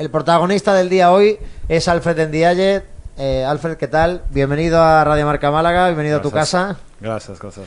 [0.00, 1.38] El protagonista del día hoy
[1.68, 2.82] es Alfred Endiaye.
[3.18, 4.22] Eh, Alfred, ¿qué tal?
[4.30, 6.78] Bienvenido a Radio Marca Málaga, bienvenido a tu casa.
[7.02, 7.66] Gracias, gracias.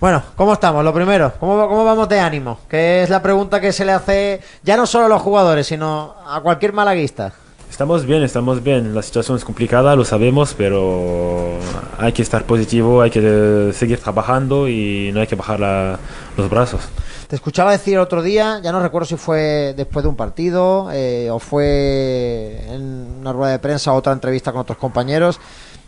[0.00, 0.82] Bueno, ¿cómo estamos?
[0.82, 2.60] Lo primero, ¿cómo, ¿cómo vamos de ánimo?
[2.70, 6.14] Que es la pregunta que se le hace ya no solo a los jugadores, sino
[6.26, 7.34] a cualquier malaguista.
[7.74, 8.94] Estamos bien, estamos bien.
[8.94, 11.58] La situación es complicada, lo sabemos, pero
[11.98, 15.98] hay que estar positivo, hay que eh, seguir trabajando y no hay que bajar la-
[16.36, 16.82] los brazos.
[17.26, 21.28] Te escuchaba decir otro día, ya no recuerdo si fue después de un partido eh,
[21.32, 25.40] o fue en una rueda de prensa o otra entrevista con otros compañeros,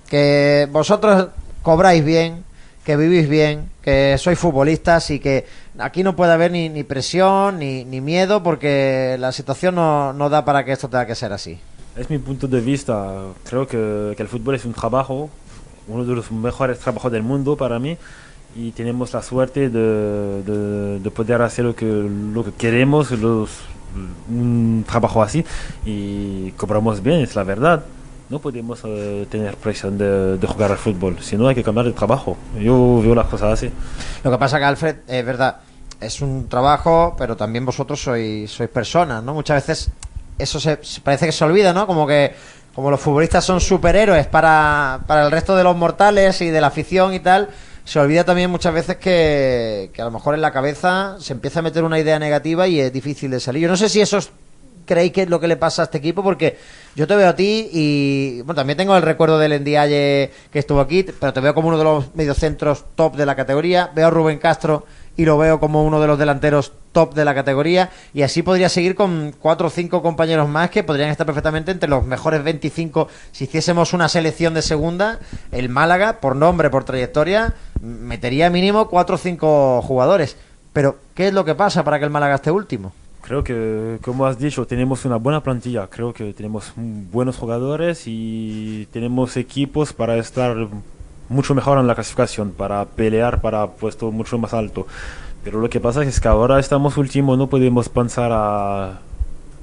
[0.08, 1.28] que vosotros
[1.62, 2.42] cobráis bien,
[2.84, 5.46] que vivís bien, que sois futbolistas y que
[5.78, 10.64] aquí no puede haber ni, ni presión ni, miedo porque la situación no da para
[10.64, 11.60] que esto tenga que ser así.
[11.96, 13.22] Es mi punto de vista.
[13.48, 15.30] Creo que, el fútbol es un trabajo,
[15.88, 17.96] uno de los mejores trabajos del mundo para mí.
[18.54, 23.50] Y tenemos la suerte de, de- de poder hacer lo que, queremos, los,
[24.30, 25.44] un trabajo así.
[25.84, 27.84] Y cobramos bien, es la verdad.
[28.28, 31.92] No podemos eh, tener presión de, jugar al fútbol, si no hay que cambiar de
[31.92, 32.36] trabajo.
[32.60, 33.70] Yo veo las cosas así.
[34.24, 35.58] Lo que pasa que Alfred, es verdad,
[36.00, 39.32] es un trabajo, pero también vosotros sois personas, ¿no?
[39.32, 39.90] Muchas veces
[40.38, 41.86] eso se, parece que se olvida, ¿no?
[41.86, 42.34] Como que
[42.74, 46.66] como los futbolistas son superhéroes para, para el resto de los mortales y de la
[46.66, 47.48] afición y tal,
[47.84, 51.60] se olvida también muchas veces que, que a lo mejor en la cabeza se empieza
[51.60, 53.62] a meter una idea negativa y es difícil de salir.
[53.62, 54.30] Yo no sé si eso es-
[54.84, 56.58] creéis que es lo que le pasa a este equipo porque
[56.94, 60.78] yo te veo a ti y bueno también tengo el recuerdo del Endiaye que estuvo
[60.80, 64.10] aquí pero te veo como uno de los mediocentros top de la categoría veo a
[64.10, 68.22] Rubén Castro y lo veo como uno de los delanteros top de la categoría y
[68.22, 72.04] así podría seguir con cuatro o cinco compañeros más que podrían estar perfectamente entre los
[72.04, 75.20] mejores 25 si hiciésemos una selección de segunda
[75.52, 80.36] el Málaga por nombre por trayectoria metería mínimo cuatro o cinco jugadores
[80.72, 82.92] pero ¿qué es lo que pasa para que el Málaga esté último?
[83.22, 85.88] Creo que, como has dicho, tenemos una buena plantilla.
[85.88, 90.68] Creo que tenemos buenos jugadores y tenemos equipos para estar
[91.28, 94.86] mucho mejor en la clasificación, para pelear para puesto mucho más alto.
[95.44, 98.98] Pero lo que pasa es que ahora estamos últimos, no podemos pensar a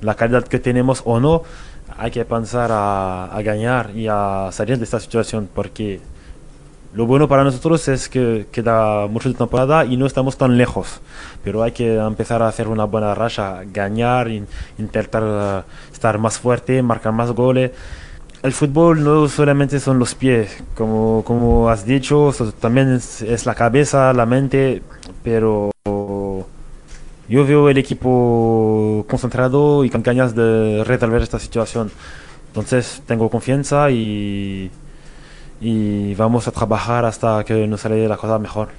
[0.02, 1.44] la calidad que tenemos o no.
[1.98, 6.00] Hay que pensar a, a ganar y a salir de esta situación porque
[6.94, 11.02] lo bueno para nosotros es que queda mucho de temporada y no estamos tan lejos,
[11.44, 14.48] pero hay que empezar a hacer una buena racha, ganar, in-
[14.78, 17.72] intentar eh, estar más fuerte, marcar más goles.
[18.44, 24.12] El fútbol no solamente son los pies, como, como has dicho, también es, la cabeza,
[24.12, 24.84] la mente,
[25.24, 31.90] pero yo veo el equipo concentrado y con ganas de resolver esta situación.
[32.48, 34.70] Entonces tengo confianza y,
[35.62, 38.72] y vamos a trabajar hasta que nos sale la cosa mejor.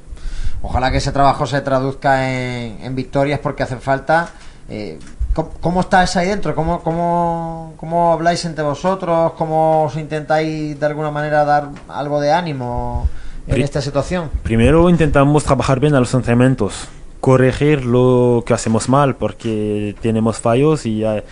[0.61, 4.29] Ojalá que ese trabajo se traduzca en, en victorias porque hacen falta.
[4.69, 4.99] Eh,
[5.35, 6.55] ¿cómo, cómo estáis ahí dentro?
[6.55, 9.33] ¿Cómo, cómo, ¿Cómo habláis entre vosotros?
[9.37, 13.09] ¿Cómo os intentáis de alguna manera dar algo de ánimo
[13.47, 14.31] en Pri- esta situación?
[14.43, 16.89] Primero intentamos trabajar bien a los entrenamientos,
[17.21, 21.23] corregir lo que hacemos mal porque tenemos fallos y hay,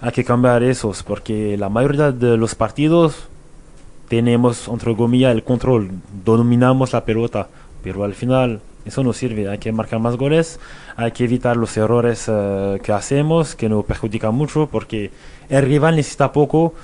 [0.00, 3.28] hay que cambiar esos porque la mayoría de los partidos
[4.08, 5.90] tenemos entre comillas el control,
[6.24, 7.48] dominamos la pelota,
[7.82, 10.60] pero al final eso no sirve, hay que marcar más goles,
[10.96, 15.10] hay que evitar los errores eh, que hacemos que nos perjudican mucho porque
[15.48, 16.74] el rival necesita poco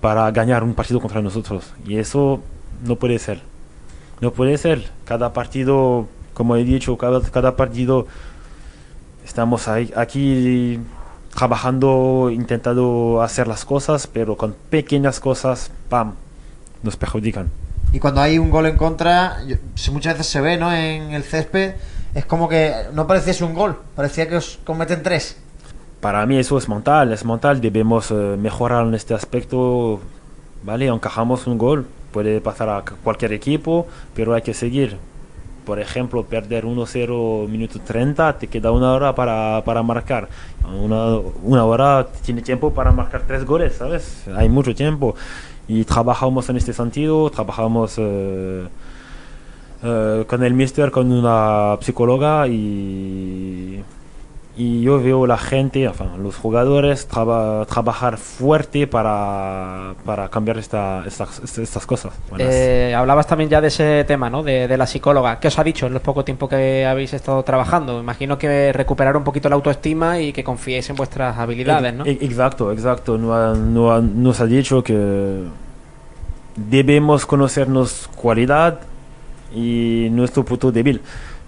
[0.00, 2.40] para ganar un partido contra nosotros y eso
[2.84, 3.40] no puede ser.
[4.20, 4.88] No puede ser.
[5.04, 8.06] Cada partido, como he dicho, cada, cada partido
[9.24, 10.78] estamos aquí
[11.34, 16.14] trabajando, intentando hacer las cosas, pero con pequeñas cosas, ¡pam!,
[16.82, 17.50] nos perjudican.
[17.92, 19.38] Y cuando hay un gol en contra,
[19.92, 20.72] muchas veces se ve ¿no?
[20.72, 21.74] en el césped,
[22.14, 25.36] es como que no pareciese un gol, parecía que os cometen tres.
[26.00, 30.00] Para mí eso es mental, es mental, debemos eh, mejorar en este aspecto,
[30.64, 30.86] ¿vale?
[30.86, 34.96] Encajamos un gol, puede pasar a cualquier equipo, pero hay que seguir.
[35.64, 40.28] Por ejemplo, perder 1-0 minuto 30, te queda una hora para, para marcar.
[40.64, 44.24] Una, una hora tiene tiempo para marcar tres goles, ¿sabes?
[44.34, 45.14] Hay mucho tiempo.
[45.68, 48.66] Y trabajamos en este sentido, trabajamos eh,
[49.82, 53.82] eh, con el mister, con una psicóloga y,
[54.54, 61.04] y yo veo la gente, enfin, los jugadores traba- trabajar fuerte para, para cambiar esta,
[61.06, 62.12] estas, estas cosas.
[62.38, 64.42] Eh, hablabas también ya de ese tema, ¿no?
[64.42, 65.40] De, de la psicóloga.
[65.40, 67.98] ¿Qué os ha dicho en los poco tiempo que habéis estado trabajando?
[67.98, 72.04] Imagino que recuperar un poquito la autoestima y que confiéis en vuestras habilidades, ¿no?
[72.04, 73.16] Exacto, exacto.
[73.16, 75.44] No no nos ha dicho que
[76.56, 78.80] debemos conocernos cualidad
[79.54, 81.00] y nuestro punto débil,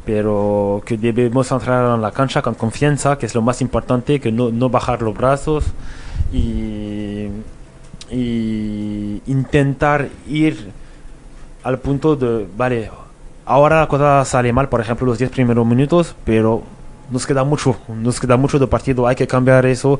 [0.04, 4.30] pero que debemos entrar en la cancha con confianza, que es lo más importante, que
[4.30, 5.64] no, no bajar los brazos
[6.32, 7.28] y,
[9.26, 10.70] intentar ir
[11.64, 12.90] al punto de, vale,
[13.46, 16.62] ahora la cosa sale mal, por ejemplo, los 10 primeros minutos, pero
[17.10, 19.98] nos queda mucho, nos queda mucho de partido, hay que cambiar eso,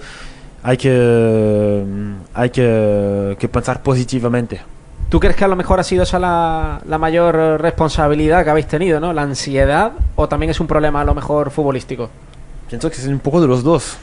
[0.62, 1.84] hay que,
[2.34, 4.73] hay que pensar positivamente.
[5.08, 8.66] ¿Tú crees que a lo mejor ha sido esa la, la mayor responsabilidad que habéis
[8.66, 9.12] tenido, ¿no?
[9.12, 12.10] ¿La ansiedad o también es un problema a lo mejor futbolístico?
[12.68, 13.96] Pienso que es un poco de los dos,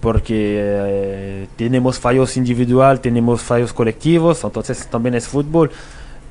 [0.00, 5.70] porque eh, tenemos fallos individual, tenemos fallos colectivos, entonces también es fútbol,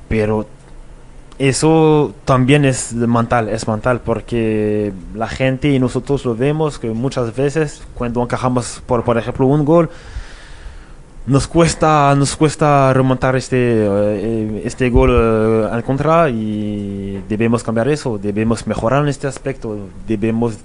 [0.08, 0.46] pero
[1.38, 7.34] eso también es mental, es mental, porque la gente y nosotros lo vemos que muchas
[7.34, 9.88] veces cuando encajamos, por, por ejemplo, un gol,
[11.26, 17.88] nos cuesta, nos cuesta remontar este, eh, este gol eh, al contra y debemos cambiar
[17.88, 19.76] eso, debemos mejorar en este aspecto,
[20.08, 20.58] debemos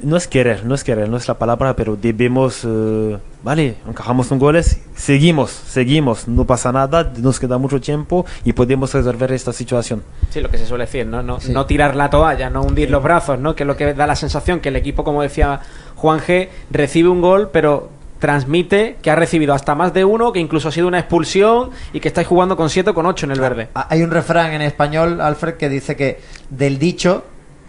[0.00, 4.30] no es querer, no es querer, no es la palabra, pero debemos, eh, vale, encajamos
[4.30, 9.52] un goles, seguimos, seguimos, no pasa nada, nos queda mucho tiempo y podemos resolver esta
[9.52, 10.04] situación.
[10.30, 11.24] Sí, lo que se suele decir, ¿no?
[11.24, 11.52] No, Sí.
[11.52, 13.56] no tirar la toalla, no hundir los brazos, ¿no?
[13.56, 15.60] Que es lo que da la sensación que el equipo, como decía
[15.96, 17.90] Juan G, recibe un gol, pero
[18.22, 21.98] transmite que ha recibido hasta más de uno, que incluso ha sido una expulsión y
[21.98, 23.68] que estáis jugando con 7 o con 8 en el verde.
[23.74, 27.24] Ah, Hay un refrán en español, Alfred, que dice que del dicho,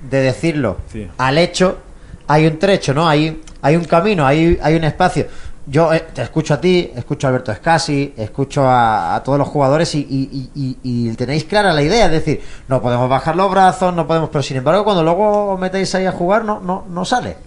[0.09, 1.09] de decirlo Sí.
[1.17, 1.79] al hecho,
[2.27, 3.09] hay un trecho, ¿no?
[3.09, 5.25] Hay, hay un camino, hay, hay un espacio.
[5.65, 9.47] Yo eh, te escucho a ti, escucho a Alberto Escasi, escucho a, a todos los
[9.47, 13.35] jugadores y, y- y- y- y tenéis clara la idea, es decir, no podemos bajar
[13.35, 16.59] los brazos, no podemos, pero sin embargo cuando luego os metéis ahí a jugar no,
[16.59, 17.37] no, no sale.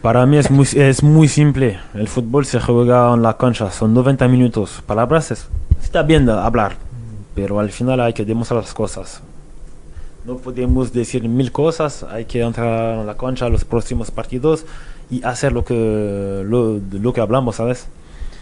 [0.00, 3.94] Para mí es muy, es muy simple, el fútbol se juega en la cancha, son
[3.94, 5.48] 90 minutos, palabras es,
[5.82, 6.76] está bien hablar,
[7.34, 9.22] pero al final hay que demostrar las cosas.
[10.24, 14.64] No podemos decir mil cosas, hay que entrar en la cancha los próximos partidos
[15.10, 17.86] y hacer lo que, lo, lo que hablamos, ¿sabes?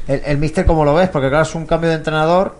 [0.06, 1.08] El, el míster, ¿cómo lo ves?
[1.08, 2.54] Porque claro, es un cambio de entrenador.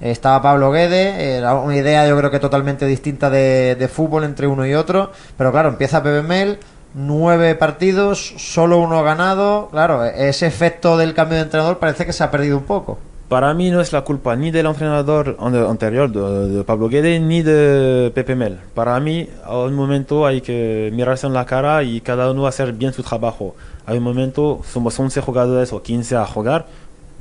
[0.00, 4.46] Estaba Pablo Guede, era una idea yo creo que totalmente distinta de, de fútbol entre
[4.46, 5.10] uno y otro.
[5.38, 6.58] Pero claro, empieza Pepe Mel,
[6.96, 9.68] nueve partidos, solo uno ganado.
[9.70, 12.98] Claro, ese efecto del cambio de entrenador parece que se ha perdido un poco.
[13.28, 17.18] Para mí no es la culpa ni del entrenador ante- anterior, de, de Pablo Guede,
[17.20, 18.60] ni de Pepe Mel.
[18.72, 22.72] Para mí, a un momento hay que mirarse en la cara y cada uno hacer
[22.72, 23.54] bien su trabajo.
[23.84, 26.66] Hay un momento, somos 11 jugadores o 15 a jugar,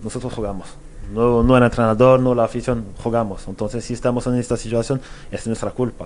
[0.04, 0.68] nosotros jugamos.
[1.14, 3.48] No, no el entrenador, no la afición, jugamos.
[3.48, 5.02] Entonces, si estamos en esta situación,
[5.32, 6.06] es nuestra culpa.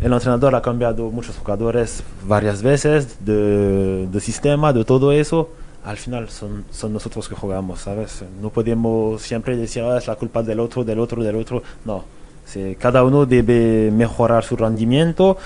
[0.00, 5.50] El entrenador ha cambiado muchos jugadores varias veces de, de sistema, de todo eso.
[5.84, 8.22] Al final son, son nosotros que jugamos, ¿sabes?
[8.40, 11.62] No podemos siempre decir, "Ah, es la culpa del otro, del otro, del otro.
[11.84, 12.04] No.
[12.44, 15.36] Sí, cada uno debe mejorar su rendimiento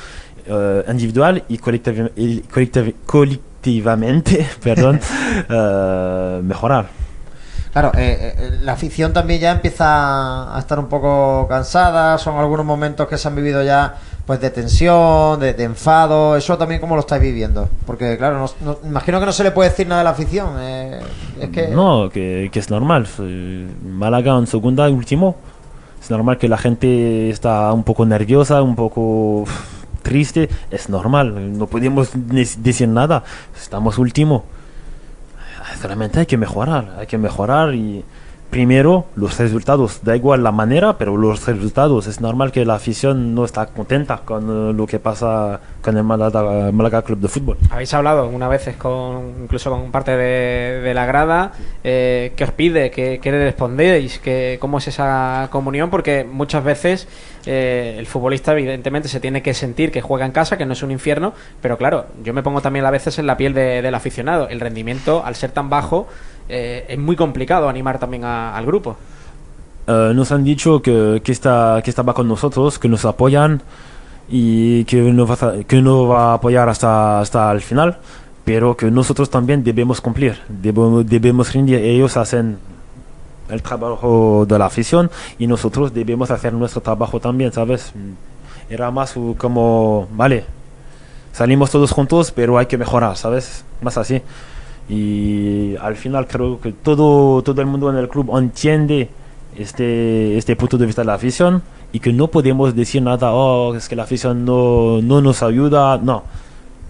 [0.46, 5.00] eh, individual y, colectiv- y colectiv- colectivamente, perdón,
[5.48, 6.86] eh, mejorar.
[7.72, 12.18] Claro, eh, eh, la afición también ya empieza a estar un poco cansada.
[12.18, 13.96] Son algunos momentos que se han vivido ya
[14.26, 16.36] pues de tensión, de, de enfado.
[16.36, 17.68] Eso también cómo lo estáis viviendo.
[17.86, 20.54] Porque claro, no- no- imagino que no se le puede decir nada a la afición.
[20.58, 21.00] eh,
[21.40, 23.06] es que No, que, que es normal.
[23.84, 25.36] Málaga en segunda y último.
[26.00, 29.44] Es normal que la gente está un poco nerviosa, un poco
[30.02, 30.48] triste.
[30.70, 31.56] Es normal.
[31.58, 33.22] No podemos decir nada.
[33.56, 34.44] Estamos último.
[35.80, 36.96] Solamente hay que mejorar.
[36.98, 38.04] Hay que mejorar y
[38.52, 40.00] primero los resultados.
[40.04, 42.06] Da igual la manera, pero los resultados.
[42.06, 46.04] Es normal que la afición no está contenta con eh, lo que pasa con el
[46.04, 47.56] Málaga, Málaga Club de Fútbol.
[47.70, 52.52] Habéis hablado una vez con, incluso con parte de, de la grada, eh, ¿qué os
[52.52, 52.90] pide?
[52.90, 54.18] ¿Qué, qué le respondéis?
[54.18, 55.88] ¿Qué, ¿Cómo es esa comunión?
[55.88, 57.08] Porque muchas veces
[57.46, 60.82] eh, el futbolista evidentemente se tiene que sentir que juega en casa, que no es
[60.82, 61.32] un infierno,
[61.62, 64.46] pero claro, yo me pongo también a veces en la piel de- del aficionado.
[64.50, 66.06] El rendimiento, al ser tan bajo,
[66.48, 68.96] eh, es muy complicado animar también al grupo.
[69.86, 73.62] Eh, nos han dicho que, que, está, que estaba con nosotros, que nos apoyan
[74.28, 77.98] y que nos va que nos va a apoyar hasta, hasta el final,
[78.44, 81.78] pero que nosotros también debemos cumplir, debemos, debemos rendir.
[81.78, 82.58] Ellos hacen
[83.50, 87.92] el trabajo de la afición y nosotros debemos hacer nuestro trabajo también, ¿sabes?
[88.70, 90.44] Era más como, vale,
[91.32, 93.64] salimos todos juntos, pero hay que mejorar, ¿sabes?
[93.82, 94.22] Más así.
[94.96, 99.08] Y al final creo que todo, todo el mundo en el club entiende
[99.56, 103.74] este, este punto de vista de la afición y que no podemos decir nada, oh,
[103.74, 105.96] es que la afición no, no nos ayuda.
[105.96, 106.24] No,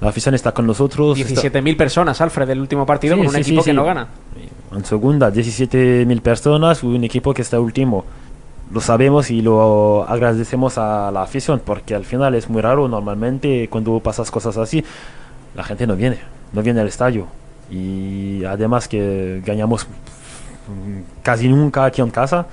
[0.00, 1.16] la afición está con nosotros.
[1.16, 3.84] está- 17.000 personas, Alfred, del último partido Sí, con un sí, equipo sí, que no
[3.84, 4.08] gana.
[4.74, 8.04] En segunda, 17.000 personas, un equipo que está último.
[8.72, 12.88] Lo sabemos y lo agradecemos a la afición porque al final es muy raro.
[12.88, 14.82] Normalmente, cuando pasas cosas así,
[15.54, 16.18] la gente no viene,
[16.52, 17.26] no viene al estadio.
[17.72, 19.86] Y además que ganamos
[21.22, 22.46] casi nunca aquí en casa.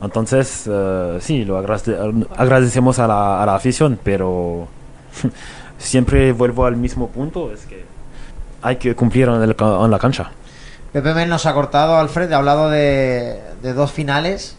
[0.00, 4.66] Entonces, eh, sí, lo agrade- agradecemos a la, a la afición, pero
[5.78, 7.84] siempre vuelvo al mismo punto, es que
[8.62, 10.30] hay que cumplir en, el en la cancha.
[10.92, 14.56] Pepe Mel nos ha cortado, Alfred, ha hablado de, de dos finales,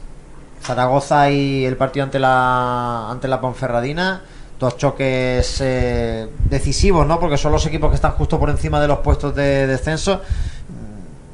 [0.61, 4.21] Zaragoza y el partido ante la ante la Ponferradina,
[4.63, 7.19] dos choques eh, decisivos, ¿no?
[7.19, 10.21] Porque son los equipos que están justo por encima de los puestos de descenso.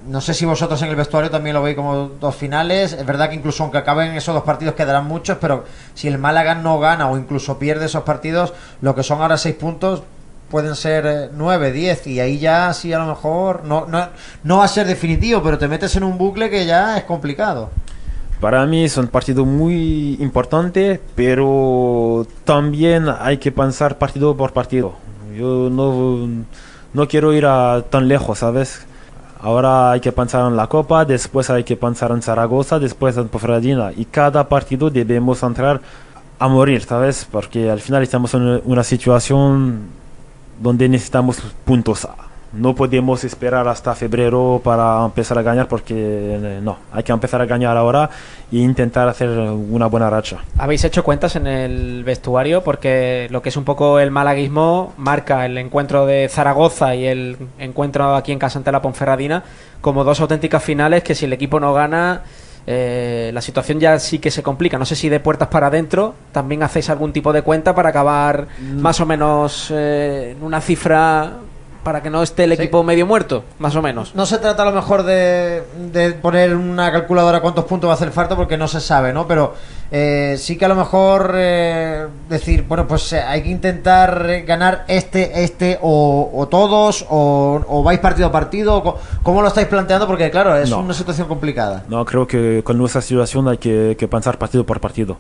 [0.08, 2.94] Mm, No sé si vosotros en el vestuario también lo veis como dos finales.
[2.94, 6.56] Es verdad que incluso aunque acaben esos dos partidos quedarán muchos, pero si el Málaga
[6.56, 10.02] no gana o incluso pierde esos partidos, lo que son ahora seis puntos
[10.50, 14.08] pueden ser eh, nueve, diez y ahí ya sí a lo mejor no, no,
[14.44, 17.70] no va a ser definitivo, pero te metes en un bucle que ya es complicado.
[18.40, 24.94] Para mí es un partido muy importante, pero también hay que pensar partido por partido.
[25.38, 26.28] Yo no,
[26.94, 28.86] no quiero ir a tan lejos, ¿sabes?
[29.42, 33.28] Ahora hay que pensar en la Copa, después hay que pensar en Zaragoza, después en
[33.28, 33.92] Ponferradina.
[33.96, 35.82] Y cada partido debemos entrar
[36.40, 37.28] a morir, ¿sabes?
[37.30, 39.82] Porque al final estamos en una situación
[40.62, 42.08] donde necesitamos puntos.
[42.52, 47.42] No podemos esperar hasta febrero para empezar a ganar porque eh, no, hay que empezar
[47.42, 48.10] a ganar ahora
[48.52, 50.38] e intentar hacer una buena racha.
[50.58, 52.64] ¿Habéis hecho cuentas en el vestuario?
[52.64, 57.38] Porque lo que es un poco el malaguismo marca el encuentro de Zaragoza y el
[57.60, 59.44] encuentro aquí en casa ante la Ponferradina
[59.82, 62.24] como dos auténticas finales que si el equipo no gana,
[62.66, 64.78] eh, la situación ya sí que se complica.
[64.78, 68.48] No sé si de puertas para adentro también hacéis algún tipo de cuenta para acabar
[68.76, 71.34] más o menos eh, en una cifra
[71.84, 72.62] para que no esté el Sí.
[72.64, 74.14] equipo medio muerto, más o menos.
[74.14, 77.96] No se trata a lo mejor de, de poner una calculadora cuántos puntos va a
[77.96, 79.28] hacer falta porque no se sabe, ¿no?
[79.28, 79.54] Pero
[79.92, 84.42] eh, sí que a lo mejor eh, decir, bueno, pues eh, hay que intentar eh,
[84.44, 88.98] ganar este, este o, o todos o, o vais partido a partido.
[89.24, 90.06] ¿Cómo lo estáis planteando?
[90.06, 90.80] Porque claro, es No.
[90.80, 91.84] una situación complicada.
[91.88, 95.18] No, creo que con nuestra situación hay que, que pensar partido por partido.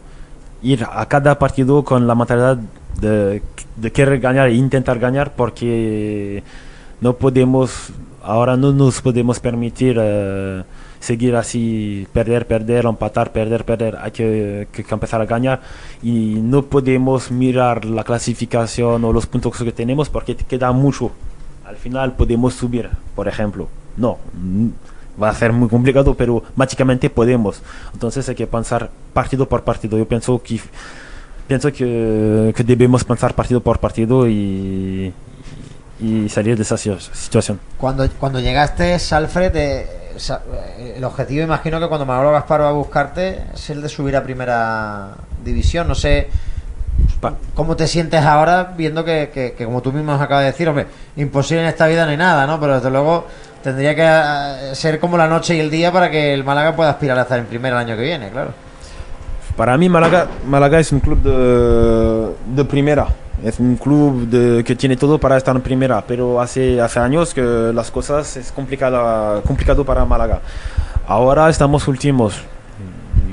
[0.61, 2.57] Ir a cada partido con la mentalidad
[2.99, 3.41] de,
[3.75, 6.43] de querer ganar e intentar ganar porque
[7.01, 7.91] no podemos,
[8.23, 10.63] ahora no nos podemos permitir eh,
[10.99, 13.95] seguir así, perder, perder, empatar, perder, perder.
[14.01, 15.61] Hay que, que- que empezar a ganar
[16.03, 21.11] y no podemos mirar la clasificación o los puntos que tenemos porque te queda mucho.
[21.65, 23.67] Al final podemos subir, por ejemplo.
[23.95, 24.17] No,
[25.21, 27.61] va a ser muy complicado, pero mágicamente podemos.
[27.93, 29.97] Entonces hay que pensar partido por partido.
[29.97, 30.59] Yo pienso que
[31.49, 35.11] pienso que, que debemos pensar partido por partido y,
[35.99, 37.59] y salir de esa si- situación.
[37.77, 42.73] Cuando, cuando llegaste, Alfred, eh, eh, el objetivo, imagino que cuando Manolo Gaspar va a
[42.73, 45.09] buscarte es el de subir a primera
[45.43, 45.87] división.
[45.87, 46.29] No sé
[47.55, 50.69] cómo te sientes ahora viendo que, que- que como tú mismo nos acabas de decir,
[50.69, 50.85] hombre,
[51.17, 52.59] imposible en esta vida hay nada, ¿no?
[52.59, 53.25] Pero desde luego
[53.63, 54.03] tendría que
[54.71, 57.23] eh, ser como la noche y el día para que el Málaga pueda aspirar a
[57.23, 58.53] estar en primera el año que viene, claro.
[59.59, 63.07] Para mí Málaga, Málaga es un club de, de primera.
[63.43, 64.29] Es un club
[64.63, 67.41] que tiene todo para estar en primera, pero hace, hace años que
[67.73, 70.39] las cosas es complicada, complicado para Málaga.
[71.05, 72.35] Ahora estamos últimos.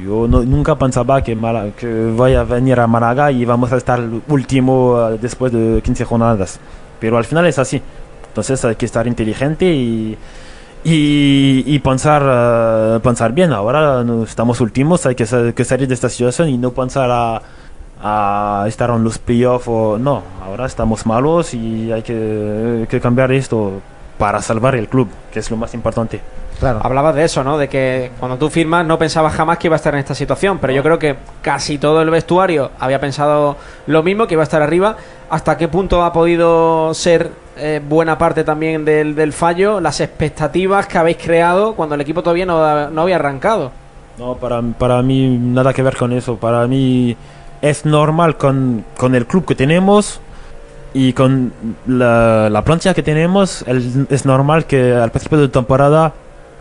[0.05, 3.77] Yo no- nunca pensaba que, Málaga- que vaya a venir a Málaga y vamos a
[3.77, 6.59] estar último eh, después de 15 jornadas.
[6.99, 7.81] Pero al final es así.
[8.31, 10.19] Entonces hay que estar inteligente y,
[10.89, 13.53] y, pensar, eh, pensar bien.
[13.53, 17.43] Ahora estamos últimos, hay que, sa- que salir de esta situación y no pensar a,
[18.03, 20.23] a estar en los playoffs o no.
[20.45, 23.81] Ahora estamos malos y hay que cambiar esto
[24.19, 26.21] para salvar el club, que es lo más importante.
[26.59, 26.81] Claro.
[26.83, 27.59] Hablabas de eso, ¿no?
[27.59, 30.59] De que cuando tú firmas no pensabas jamás que iba a estar en esta situación,
[30.59, 34.45] pero yo creo que casi todo el vestuario había pensado lo mismo, que iba a
[34.45, 34.97] estar arriba.
[35.29, 40.87] ¿Hasta qué punto ha podido ser eh, buena parte también del, del fallo las expectativas
[40.87, 43.73] que habéis creado cuando el equipo todavía no, no había arrancado?
[44.19, 46.37] No, para, para mí nada que ver con eso.
[46.37, 47.15] Para mí
[47.61, 50.21] es normal con, con el club que tenemos
[50.95, 51.53] y con
[51.87, 53.63] la, la plantilla que tenemos.
[53.67, 56.15] el- es normal que al principio de temporada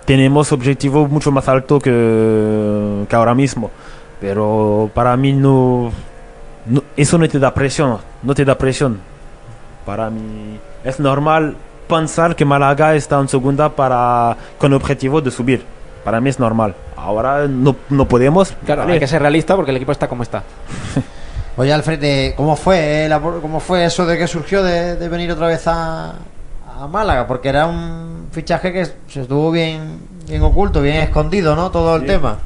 [0.06, 3.72] tenemos objetivos mucho más altos que, que ahora mismo.
[4.22, 5.92] Pero para mí no,
[6.66, 7.98] no- eso no te da presión.
[8.24, 9.00] No te da presión.
[9.86, 11.56] Para mí es normal
[11.88, 15.64] pensar que Málaga está en segunda para, con objetivo de subir.
[16.04, 16.76] Para mí es normal.
[16.96, 18.54] Ahora no, no podemos.
[18.66, 18.94] Claro, Vale.
[18.94, 20.44] hay que ser realista porque el equipo está como está.
[21.58, 25.32] Oye, Alfred, ¿cómo fue, eh, la- cómo fue eso de que surgió de, de venir
[25.32, 26.14] otra vez a,
[26.78, 27.28] a Málaga?
[27.28, 31.72] Porque era un fichaje que se estuvo bien, bien oculto, bien escondido, ¿no?
[31.72, 32.08] Todo el Sí.
[32.08, 32.38] tema.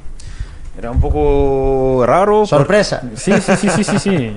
[0.77, 2.45] Era un poco raro.
[2.45, 2.99] Sorpresa.
[3.01, 3.99] porque- Sí, sí, sí, sí, sí.
[3.99, 4.33] sí.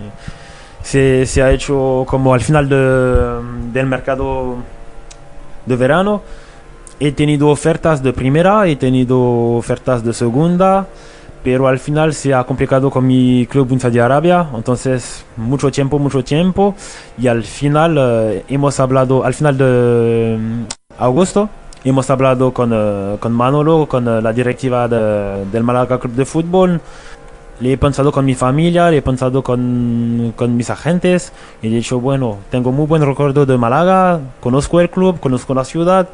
[0.82, 3.40] Se, se ha hecho como al final de-
[3.72, 4.56] del mercado
[5.66, 6.22] de verano.
[7.00, 9.18] he tenido ofertas de primera, he tenido
[9.56, 10.86] ofertas de segunda,
[11.42, 15.98] pero al final se ha complicado con mi club en Saudi Arabia, entonces mucho tiempo,
[15.98, 16.74] mucho tiempo,
[17.18, 20.62] y al final eh, hemos hablado, al final de mm,
[21.02, 21.48] agosto,
[21.84, 26.24] hemos hablado con, eh, con Manolo, con eh, la directiva de- del Málaga Club de
[26.24, 26.80] Fútbol,
[27.60, 31.70] le he pensado con mi familia, le he pensado con, con mis agentes y he
[31.70, 36.08] dicho, bueno, tengo muy buen recuerdo de Málaga, conozco el club, conozco la ciudad,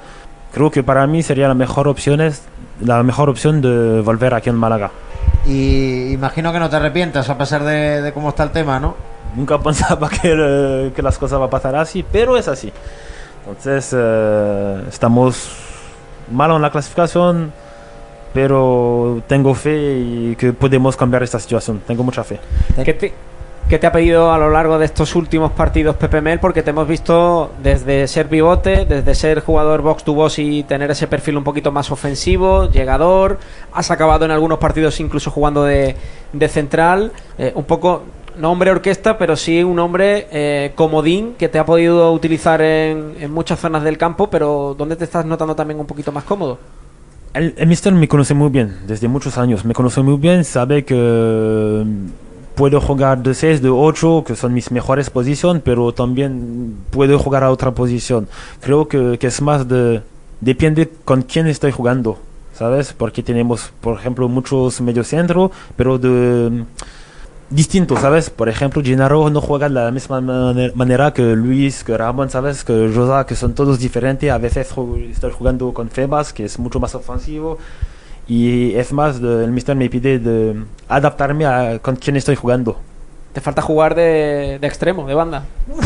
[0.52, 2.20] creo que para mí sería la mejor opción,
[2.80, 4.90] la mejor opción de volver aquí en Málaga.
[5.46, 8.96] Y imagino que no te arrepientas a pesar de, de cómo está el tema, ¿no?
[9.34, 12.72] Nunca pensaba que, eh, que las cosas van a pasar así, pero es así.
[13.46, 15.50] Entonces, eh, estamos
[16.30, 17.52] mal en la clasificación,
[18.34, 21.82] pero tengo fe y que podemos cambiar esta situación.
[21.86, 22.38] Tengo mucha fe.
[22.84, 23.14] ¿Qué te,
[23.68, 26.40] qué te ha pedido a lo largo de estos últimos partidos Pepe Mel?
[26.40, 30.90] Porque te hemos visto desde ser pivote, desde ser jugador box to box y tener
[30.90, 33.38] ese perfil un poquito más ofensivo, llegador.
[33.72, 35.94] Has acabado en algunos partidos incluso jugando de,
[36.48, 37.12] central.
[37.36, 38.04] eh, un poco,
[38.38, 43.16] no hombre orquesta, pero sí un hombre eh, comodín que te ha podido utilizar en,
[43.20, 46.58] en muchas zonas del campo, pero ¿dónde te estás notando también un poquito más cómodo?
[47.34, 49.64] El, el mister me conoce muy bien, desde muchos años.
[49.66, 51.84] Me conoce muy bien, sabe que
[52.58, 57.44] puedo jugar de 6, de 8, que son mis mejores posiciones, pero también puedo jugar
[57.44, 58.26] a otra posición.
[58.60, 60.02] Creo que, es más de...
[60.40, 62.18] Depende con quién estoy jugando,
[62.54, 62.92] ¿sabes?
[62.92, 66.64] Porque tenemos, por ejemplo, muchos mediocentro, pero de...
[67.50, 68.28] Distintos, ¿sabes?
[68.28, 72.62] Por ejemplo, Gennaro no juega de la misma maner- manera que Luis, que Ramón, ¿sabes?
[72.62, 74.30] Que Rosa, que son todos diferentes.
[74.30, 74.68] A veces
[75.10, 77.56] estoy jugando con Febas, que es mucho más ofensivo.
[78.28, 80.54] Y es más, de- el mister me pide de
[80.88, 82.78] adaptarme a con quién estoy jugando.
[83.32, 85.44] Te falta jugar de, de extremo, de banda.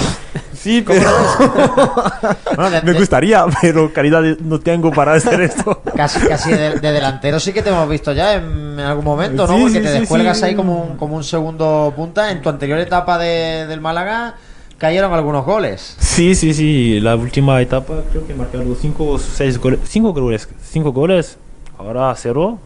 [0.55, 1.01] Sí, pero
[2.57, 5.83] Bueno, de- me de- gustaría, pero calidad no tengo para hacer esto.
[5.97, 8.45] Casi, casi de, de delantero sí que te hemos visto ya en,
[8.75, 9.57] en algún momento, ¿no?
[9.57, 10.45] Sí, Porque sí, te sí, descuelgas sí.
[10.45, 12.31] ahí como un, como un segundo punta.
[12.31, 14.37] En tu anterior etapa de- del Málaga
[14.79, 15.97] cayeron algunos goles.
[15.99, 17.01] Sí, sí, sí.
[17.01, 19.81] La última etapa creo que marcado 5 o 6 goles.
[19.85, 20.49] 5 goles.
[20.71, 21.39] 5 goles.
[21.85, 22.59] Ahora cero.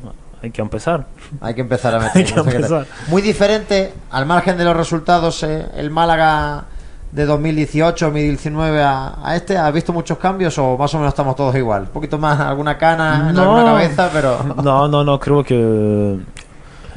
[0.43, 1.07] Hay que empezar.
[1.41, 2.37] Hay que empezar a meter.
[2.37, 2.87] no sé empezar.
[3.09, 6.65] Muy diferente, al margen de los resultados, eh, el Málaga
[7.13, 9.57] de 2018-2019 a, a este.
[9.57, 11.83] ¿Has visto muchos cambios o más o menos estamos todos igual?
[11.83, 13.43] Un poquito más, alguna cana en No.
[13.43, 14.39] alguna cabeza, pero...
[14.63, 16.19] No, no, no, creo que.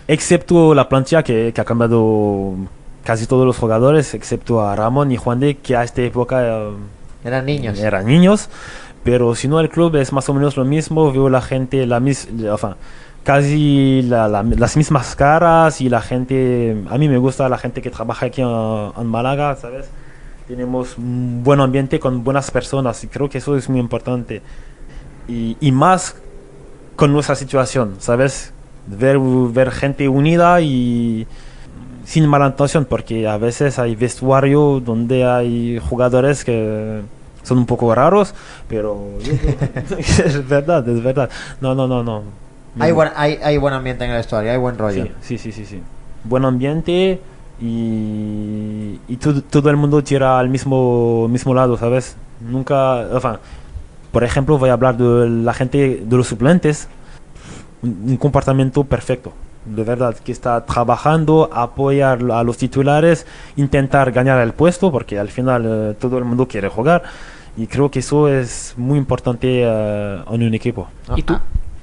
[0.08, 2.56] Excepto la plantilla que, que ha cambiado
[3.04, 6.72] casi todos los jugadores, excepto a Ramón y Juan de, que a esta época eh,
[7.24, 7.80] Eran niños.
[7.80, 8.50] eran niños.
[9.04, 11.12] Pero si no, el club es más o menos lo mismo.
[11.12, 12.72] Veo la gente, la mis, enfin,
[13.24, 16.84] casi la- la- las mismas caras y la gente.
[16.90, 18.48] A mí me gusta la gente que trabaja aquí en,
[18.98, 19.90] en Málaga, ¿sabes?
[20.48, 24.42] Tenemos un buen ambiente con buenas personas y creo que eso es muy importante.
[25.28, 26.16] Y, y más
[26.96, 28.52] con nuestra situación, ¿sabes?
[28.88, 31.28] Ver, ver gente unida y
[32.04, 37.02] sin mala intención, porque a veces hay vestuario donde hay jugadores que
[37.50, 38.34] son un poco raros,
[38.68, 38.98] pero
[39.98, 41.30] es verdad, es verdad.
[41.60, 42.24] No, no, no, no.
[42.80, 45.06] Hay buen, hay, hay buen ambiente en el vestuario, hay buen rollo.
[45.22, 45.82] Sí, sí, sí, sí, sí.
[46.24, 47.20] Buen ambiente
[47.60, 52.16] y, y todo, todo el mundo tira al mismo, mismo lado, ¿sabes?
[52.40, 53.38] Nunca, enfin,
[54.12, 56.88] por ejemplo, voy a hablar de la gente, de los suplentes,
[57.82, 59.34] un, un comportamiento perfecto,
[59.66, 65.30] de verdad, que está trabajando, apoyar a los titulares, intentar ganar el puesto, porque al
[65.30, 67.04] final eh, todo el mundo quiere jugar,
[67.58, 70.88] y creo que eso es muy importante eh, en un equipo.
[71.16, 71.38] ¿Y tú?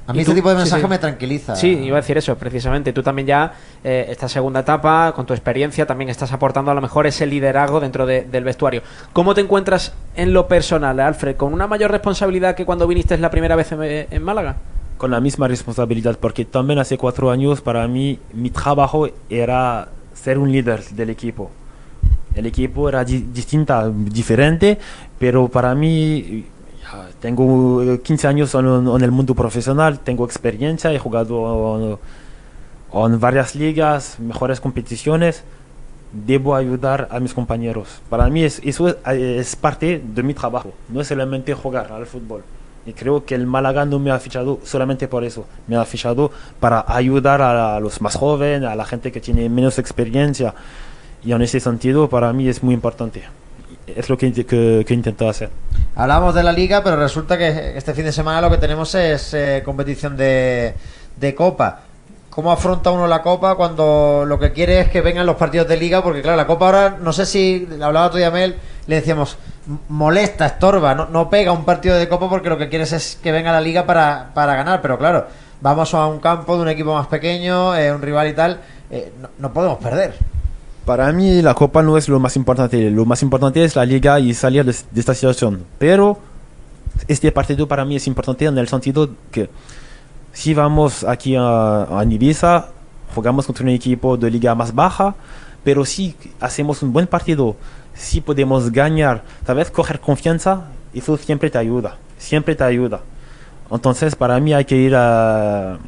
[0.09, 0.89] A mí ¿Y este tipo de Sí, mensaje sí.
[0.89, 1.57] me tranquiliza.
[1.57, 2.93] Sí, iba a decir eso, precisamente.
[2.93, 3.53] Tú también ya,
[3.83, 7.81] eh, esta segunda etapa, con tu experiencia, también estás aportando a lo mejor ese liderazgo
[7.81, 8.83] dentro de- del vestuario.
[9.13, 11.35] ¿Cómo te encuentras en lo personal, Alfred?
[11.35, 14.57] ¿Con una mayor responsabilidad que cuando viniste la primera vez en, en Málaga?
[14.97, 20.39] con la misma responsabilidad, porque también hace cuatro años para mí mi trabajo era ser
[20.39, 21.51] un líder del equipo.
[22.37, 24.79] El equipo era di- distinta, diferente,
[25.19, 26.45] pero para mí
[27.21, 31.99] tengo eh, 15 años en, en el mundo profesional, tengo experiencia, he jugado
[32.93, 35.43] en, varias ligas, mejores competiciones.
[36.13, 38.01] Debo ayudar a mis compañeros.
[38.09, 42.07] Para mí es, eso es, es parte de mi trabajo, no es solamente jugar al
[42.07, 42.43] fútbol.
[42.87, 45.45] Y creo que el Málaga no me ha fichado solamente por eso.
[45.67, 49.81] Me ha fichado para ayudar a, los más jóvenes, a la gente que tiene menos
[49.81, 50.55] experiencia.
[51.27, 53.25] Y en ese sentido, para mí es muy importante.
[53.85, 55.51] Es lo que, que, que intento hacer.
[55.97, 59.35] Hablamos de la liga, pero resulta que este fin de semana lo que tenemos es
[59.35, 60.73] eh, competición de,
[61.17, 61.81] de copa.
[62.31, 65.77] ¿Cómo afronta uno la copa cuando lo que quiere es que vengan los partidos de
[65.77, 66.01] liga?
[66.01, 68.55] Porque claro, la copa ahora, no sé si, hablaba tú y Amel,
[68.87, 69.37] le decíamos,
[69.89, 73.33] molesta, estorba, no, no pega un partido de copa porque lo que quieres es que
[73.33, 75.27] venga la liga para, para ganar, pero claro,
[75.61, 78.61] vamos a un campo de un equipo más pequeño, eh, un rival y tal,
[78.91, 80.36] eh, no, no podemos perder.
[80.87, 84.21] Para mí la Copa no es lo más importante, lo más importante es la Liga
[84.21, 85.65] y salir de, esta situación.
[85.81, 86.17] Pero
[87.09, 89.51] este partido para mí es importante en el sentido que
[90.33, 92.69] si vamos aquí a, Ibiza,
[93.17, 95.17] jugamos contra un equipo de liga más baja,
[95.65, 97.57] pero si hacemos un buen partido,
[97.93, 103.01] si podemos ganar, sabes, coger confianza, eso siempre te ayuda, siempre te ayuda.
[103.73, 105.79] Entonces para mí hay que ir a,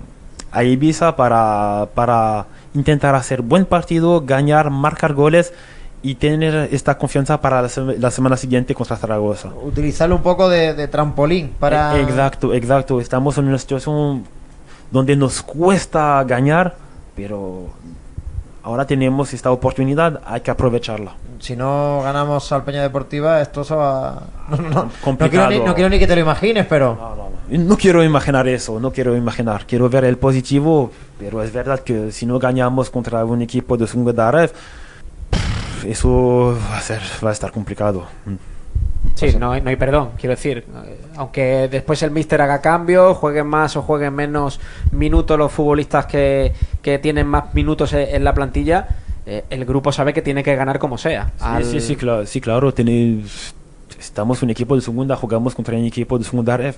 [0.50, 5.52] a Ibiza para, para intentar hacer buen partido, ganar, marcar goles
[6.02, 9.48] y tener esta confianza para la, sema- la semana siguiente contra Zaragoza.
[9.62, 11.96] Utilizarlo un poco de, de trampolín para...
[11.96, 13.00] E- Exacto, exacto.
[13.00, 14.24] Estamos en una situación
[14.92, 16.76] donde nos cuesta ganar,
[17.16, 17.66] pero
[18.62, 21.12] ahora tenemos esta oportunidad, hay que aprovecharla.
[21.40, 24.22] Si no ganamos al Peña Deportiva, esto se va...
[24.50, 24.90] No, no, no.
[25.26, 26.96] No, quiero ni, no quiero ni que te lo imagines, pero...
[27.50, 29.64] No, quiero imaginar eso, no quiero imaginar.
[29.66, 33.87] Quiero ver el positivo, pero es verdad que si no ganamos contra un equipo de
[33.87, 34.50] segunda red,
[35.87, 38.04] eso va a, ser, va a estar complicado.
[39.14, 40.58] Sí, no, hay- no hay perdón, quiero decir.
[40.84, 44.61] eh, Aunque después el míster haga cambios, jueguen más o jueguen menos
[44.92, 48.87] minutos los futbolistas que, que tienen más minutos e- en la plantilla,
[49.26, 51.32] eh, el grupo sabe que tiene que ganar como sea.
[51.38, 52.72] Sí, Al- sí, sí, claro, sí, claro.
[52.74, 53.22] tiene-
[53.98, 56.76] estamos un equipo de segunda, jugamos contra un equipo de segunda ref.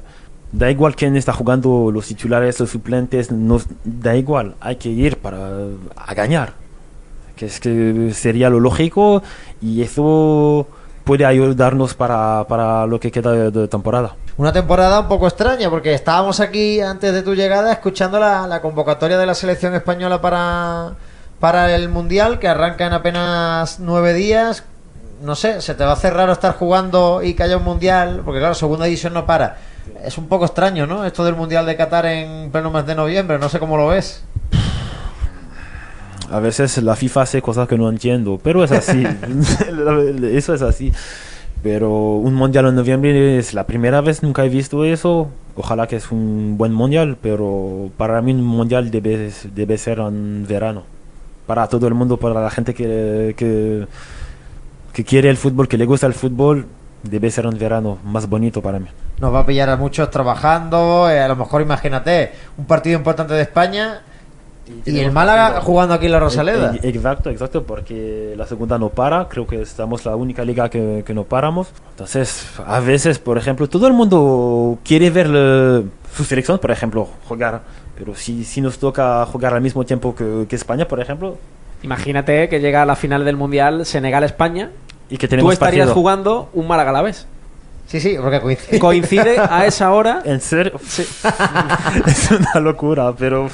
[0.53, 5.17] Da igual quién está jugando, los titulares, los suplentes, nos, da igual, hay que ir
[5.17, 5.39] para
[5.97, 6.55] a ganar.
[7.37, 9.23] Que es que sería lo lógico
[9.63, 10.67] y eso
[11.05, 14.17] puede ayudarnos para, para lo que queda de, temporada.
[14.37, 18.61] Una temporada un poco extraña porque estábamos aquí antes de tu llegada escuchando la, la
[18.61, 20.95] convocatoria de la selección española para,
[21.39, 24.65] para el Mundial que arranca en apenas nueve días.
[25.23, 28.23] No sé, se te va a hacer raro estar jugando y que haya un Mundial
[28.25, 29.59] porque claro, segunda división no para.
[30.05, 31.05] Es un poco extraño, ¿no?
[31.05, 34.25] Esto del Mundial de Qatar en pleno mes de noviembre, no sé cómo lo ves.
[36.31, 39.05] A veces la FIFA hace cosas que no entiendo, pero es así.
[40.33, 40.93] eso es así.
[41.63, 45.29] Pero un mundial en noviembre es la primera vez, nunca he visto eso.
[45.57, 50.47] Ojalá que es un buen mundial, pero para mí un mundial debe, debe ser en
[50.49, 50.85] verano.
[51.47, 53.87] Para todo el mundo, para la gente que, que,
[54.93, 56.67] que quiere el fútbol, que le gusta el fútbol,
[57.03, 58.87] debe ser en verano, más bonito para mí.
[59.21, 63.35] Nos va a pillar a muchos trabajando, eh, a lo mejor imagínate, un partido importante
[63.35, 64.01] de España
[64.87, 66.75] y el Málaga jugando aquí en la Rosaleda.
[66.83, 71.03] E- Exacto, exacto, porque la segunda no para, creo que estamos la única liga que,
[71.05, 71.69] que no paramos.
[71.91, 77.07] Entonces, a veces, por ejemplo, todo el mundo quiere ver le- su selección, por ejemplo,
[77.29, 77.61] jugar,
[77.99, 81.37] pero si, si nos toca jugar al mismo tiempo que, que España, por ejemplo,
[81.83, 84.71] Imagínate que llega a la final del Mundial Senegal-España,
[85.09, 85.95] y que tú tenemos estarías partido.
[85.95, 87.27] jugando un Málaga a la vez.
[87.91, 88.79] Sí, sí, porque coincide.
[88.79, 90.23] Coincide a esa hora.
[90.25, 90.75] En serio,
[92.07, 93.49] es una locura, pero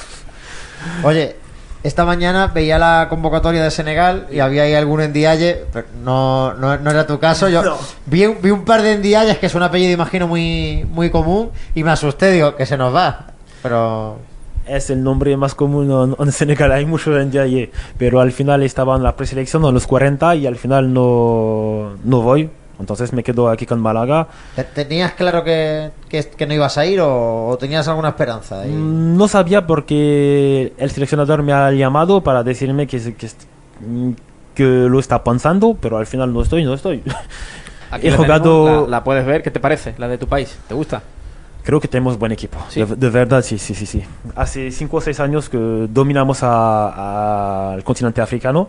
[1.02, 1.36] Oye,
[1.82, 6.76] esta mañana veía la convocatoria de Senegal y había ahí algún endialle, pero no, no,
[6.78, 7.48] no era tu caso.
[7.48, 7.76] Yo No.
[8.06, 11.50] vi, un- vi un par de endialles que es un apellido, imagino, muy, muy común
[11.74, 13.26] y me asusté, digo, que se nos va.
[13.62, 14.18] Pero
[14.66, 18.62] es el nombre más común en, en Senegal, hay mucho en Ndiaye, pero al final
[18.62, 23.22] estaba en la preselección en los 40 y al final no, no voy, entonces me
[23.22, 24.28] quedo aquí con Málaga.
[24.54, 28.60] ¿te- ¿tenías claro que, que, que no ibas a ir o, o tenías alguna esperanza?
[28.62, 28.70] ahí?
[28.70, 33.28] Mm, No sabía porque el seleccionador me ha llamado para decirme que, que,
[34.54, 37.02] que lo está pensando, pero al final no estoy, no estoy.
[37.90, 39.94] Aquí He jugado- La, la puedes ver, ¿qué te parece?
[39.98, 41.02] La de tu país, ¿te gusta?
[41.62, 42.82] Creo que tenemos buen equipo, Sí.
[42.84, 44.02] de, de verdad, sí, sí, sí, sí.
[44.36, 45.58] Hace 5 o 6 años que
[45.90, 48.68] dominamos a- al continente africano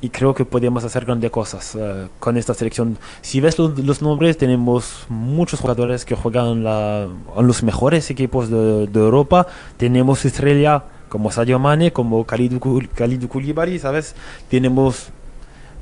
[0.00, 2.98] y creo que podemos hacer grandes cosas eh, con esta selección.
[3.20, 9.46] Si ves los, nombres, tenemos muchos jugadores que juegan en, los mejores equipos de, Europa.
[9.76, 14.14] Tenemos estrella como Sadio Mane, como Kalidou, Koul- Kalidou Koulibaly, ¿sabes?
[14.48, 15.08] Tenemos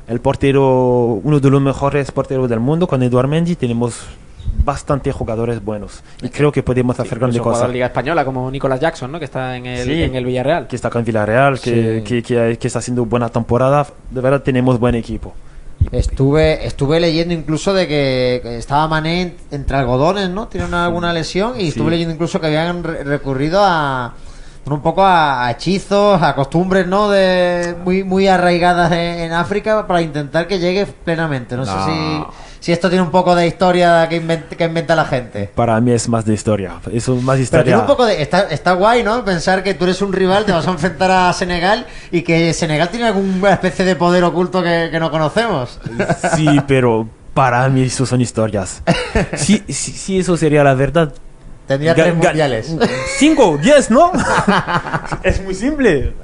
[0.08, 3.56] el portero, uno de los mejores porteros del mundo, con Eduard Mendy.
[3.56, 4.00] Tenemos
[4.64, 7.68] bastantes jugadores buenos y creo que podemos hacer grandes Incluso jugador cosas.
[7.68, 9.18] de Liga Española como Nicolás Jackson, ¿no?
[9.18, 10.02] Que está en el, Sí.
[10.02, 10.66] en el Villarreal.
[10.66, 12.02] Que está con Villarreal, que, Sí.
[12.04, 13.86] que, que- que está haciendo buena temporada.
[14.10, 15.34] De verdad tenemos buen equipo.
[15.92, 20.48] Estuve, estuve leyendo incluso de que estaba Mané en- entre algodones, ¿no?
[20.48, 21.68] Tiene una- alguna lesión y Sí.
[21.68, 24.14] estuve leyendo incluso que habían re- recurrido a
[24.68, 27.08] un poco a, hechizos, a costumbres, ¿no?
[27.08, 31.56] De muy muy arraigadas en, en África para intentar que llegue plenamente.
[31.56, 31.86] No, sé No.
[31.86, 32.24] si,
[32.66, 35.48] si esto tiene un poco de historia que inventa, que inventa la gente.
[35.54, 36.80] Para mí es más de historia.
[36.92, 37.62] Es más Pero historia.
[37.62, 38.20] tiene un poco de.
[38.20, 39.24] Está, está guay, ¿no?
[39.24, 42.88] Pensar que tú eres un rival, te vas a enfrentar a Senegal y que Senegal
[42.88, 45.78] tiene alguna especie de poder oculto que, que no conocemos.
[46.34, 48.82] Sí, pero Para mí eso son historias.
[49.36, 51.12] si, si, si eso sería la verdad,
[51.68, 52.74] Tendría tres mundiales.
[53.16, 54.10] Cinco, diez, ¿no?
[55.22, 56.14] es muy simple.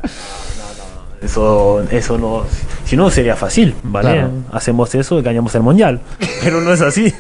[1.23, 2.43] Eso, eso no.
[2.85, 4.13] Si no, sería fácil, ¿vale?
[4.13, 4.31] Claro.
[4.53, 6.01] Hacemos eso y ganamos el mundial.
[6.43, 7.13] Pero no es así.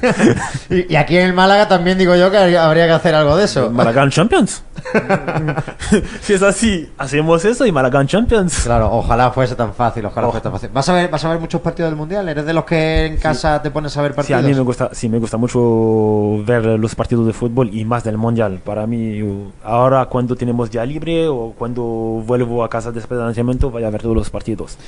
[0.68, 3.44] Y, y aquí en el Málaga también digo yo que habría que hacer algo de
[3.44, 3.70] eso.
[3.70, 4.62] Malagan Champions.
[6.22, 8.62] si es así, hacemos eso y Malagan Champions.
[8.64, 10.70] Claro, ojalá fuese tan fácil, ojalá fuese tan fácil.
[10.72, 12.28] ¿Vas a ver, vas a ver muchos partidos del mundial?
[12.28, 14.44] ¿Eres de los que en casa te pones a ver Sí, partidos?
[14.44, 18.04] a mí me gusta, sí, me gusta mucho ver los partidos de fútbol y más
[18.04, 18.60] del mundial.
[18.64, 19.20] Para mí,
[19.64, 21.82] ahora cuando tenemos día libre o cuando
[22.26, 24.78] vuelvo a casa después del lanzamiento, voy ver todos los partidos.